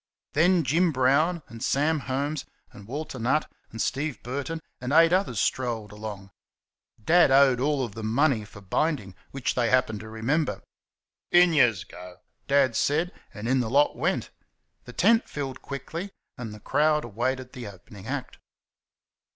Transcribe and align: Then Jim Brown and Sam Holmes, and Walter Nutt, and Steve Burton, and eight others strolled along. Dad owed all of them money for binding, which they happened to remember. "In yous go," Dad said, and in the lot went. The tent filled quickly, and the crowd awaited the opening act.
Then 0.33 0.63
Jim 0.63 0.91
Brown 0.91 1.43
and 1.47 1.61
Sam 1.61 1.99
Holmes, 1.99 2.43
and 2.71 2.87
Walter 2.87 3.19
Nutt, 3.19 3.47
and 3.69 3.79
Steve 3.79 4.23
Burton, 4.23 4.59
and 4.79 4.91
eight 4.91 5.13
others 5.13 5.39
strolled 5.39 5.91
along. 5.91 6.31
Dad 7.05 7.29
owed 7.29 7.59
all 7.59 7.85
of 7.85 7.93
them 7.93 8.07
money 8.11 8.43
for 8.43 8.61
binding, 8.61 9.13
which 9.29 9.53
they 9.53 9.69
happened 9.69 9.99
to 9.99 10.09
remember. 10.09 10.63
"In 11.29 11.53
yous 11.53 11.83
go," 11.83 12.17
Dad 12.47 12.75
said, 12.75 13.13
and 13.31 13.47
in 13.47 13.59
the 13.59 13.69
lot 13.69 13.95
went. 13.95 14.31
The 14.85 14.93
tent 14.93 15.29
filled 15.29 15.61
quickly, 15.61 16.09
and 16.35 16.51
the 16.51 16.59
crowd 16.59 17.05
awaited 17.05 17.53
the 17.53 17.67
opening 17.67 18.07
act. 18.07 18.39